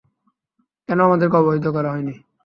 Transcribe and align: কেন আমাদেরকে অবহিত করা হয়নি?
কেন 0.89 0.99
আমাদেরকে 1.01 1.35
অবহিত 1.37 1.65
করা 1.75 1.89
হয়নি? 1.93 2.13